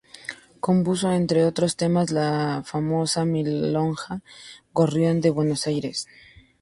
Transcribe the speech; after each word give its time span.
Compuso, 0.65 1.11
entre 1.13 1.45
otros 1.45 1.75
temas, 1.81 2.09
la 2.09 2.63
famosa 2.65 3.23
milonga 3.23 4.15
"Gorrión 4.73 5.21
de 5.21 5.29
Buenos 5.29 5.67
Aires". 5.67 6.07